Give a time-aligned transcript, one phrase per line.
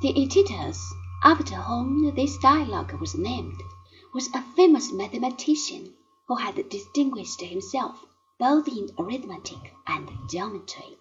[0.00, 0.94] Theaetetus,
[1.24, 3.60] after whom this dialogue was named,
[4.14, 5.92] was a famous mathematician
[6.28, 8.06] who had distinguished himself
[8.38, 10.96] both in arithmetic and geometry.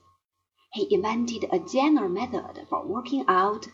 [0.74, 3.68] He invented a general method for working out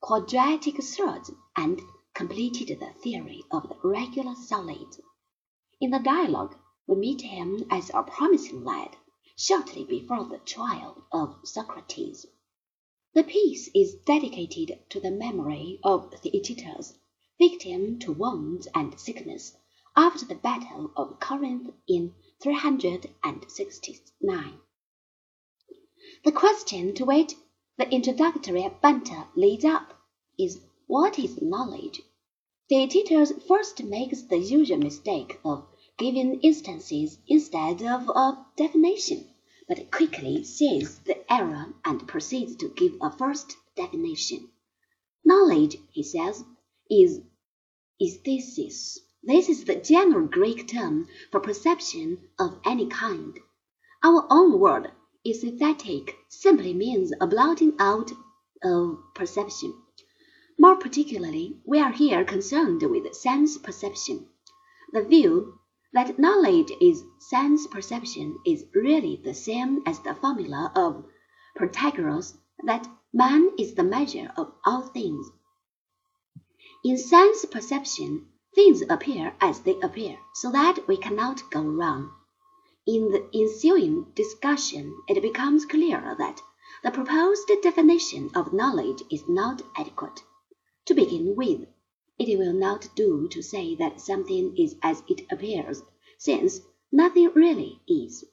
[0.00, 1.82] quadratic surds and
[2.14, 4.98] completed the theory of the regular solids.
[5.78, 6.56] In the dialogue
[6.86, 8.96] we meet him as a promising lad
[9.36, 12.24] shortly before the trial of Socrates.
[13.12, 16.96] The piece is dedicated to the memory of the Theaetetus,
[17.40, 19.56] victim to wounds and sickness
[19.96, 24.60] after the battle of Corinth in 369.
[26.22, 27.34] The question to which
[27.76, 30.00] the introductory banter leads up
[30.38, 32.02] is what is knowledge?
[32.68, 35.66] The Theaetetus first makes the usual mistake of
[35.98, 39.30] giving instances instead of a definition
[39.66, 44.50] but quickly sees the error and proceeds to give a first definition.
[45.24, 46.44] Knowledge, he says,
[46.90, 47.20] is
[48.02, 48.98] aesthesis.
[49.22, 53.38] This is the general Greek term for perception of any kind.
[54.02, 54.90] Our own word
[55.24, 58.10] anaesthetic simply means a blotting out
[58.64, 59.74] of perception.
[60.58, 64.26] More particularly, we are here concerned with sense perception.
[64.92, 65.60] The view
[65.92, 71.04] that knowledge is sense perception is really the same as the formula of
[71.56, 75.30] Protagoras that man is the measure of all things.
[76.84, 82.12] In sense perception, things appear as they appear, so that we cannot go wrong.
[82.86, 86.40] In the ensuing discussion, it becomes clear that
[86.82, 90.22] the proposed definition of knowledge is not adequate.
[90.86, 91.66] To begin with,
[92.18, 95.82] it will not do to say that something is as it appears,
[96.18, 98.24] since nothing really is.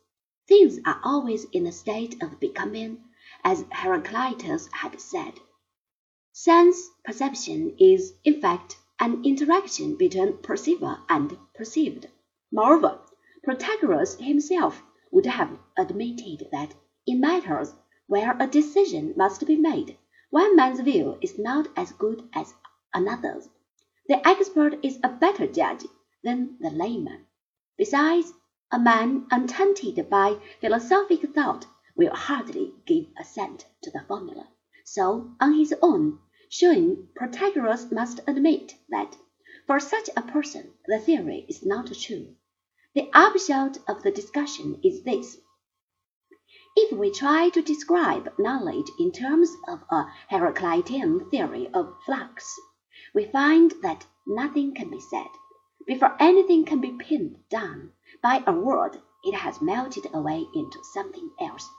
[0.48, 3.04] Things are always in a state of becoming,
[3.44, 5.34] as Heraclitus had said.
[6.32, 12.08] Sense perception is, in fact, an interaction between perceiver and perceived.
[12.52, 13.00] Moreover,
[13.44, 17.74] Protagoras himself would have admitted that in matters
[18.08, 19.98] where a decision must be made,
[20.30, 22.54] one man's view is not as good as
[22.94, 23.50] another's.
[24.08, 25.86] The expert is a better judge
[26.24, 27.26] than the layman.
[27.78, 28.34] Besides,
[28.70, 34.46] a man untainted by philosophic thought will hardly give assent to the formula.
[34.84, 36.20] So, on his own
[36.50, 39.16] showing, Protagoras must admit that
[39.66, 42.36] for such a person the theory is not true.
[42.94, 45.38] The upshot of the discussion is this.
[46.76, 52.54] If we try to describe knowledge in terms of a Heraclitean theory of flux,
[53.14, 55.30] we find that nothing can be said.
[55.86, 61.30] Before anything can be pinned down by a word, it has melted away into something
[61.40, 61.70] else.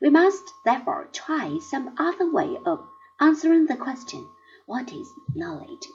[0.00, 2.86] We must therefore try some other way of
[3.20, 4.28] answering the question,
[4.66, 5.88] What is knowledge?